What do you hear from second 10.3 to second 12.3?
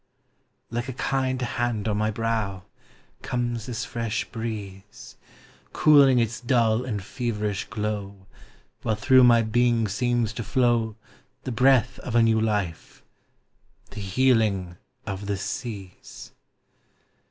to flow The breath of a